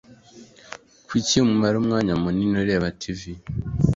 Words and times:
Kuki 1.07 1.35
umara 1.47 1.75
umwanya 1.81 2.13
munini 2.21 2.55
ureba 2.63 2.87
TV? 2.99 3.21